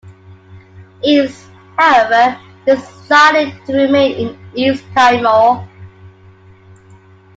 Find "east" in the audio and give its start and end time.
1.03-1.51, 4.55-4.83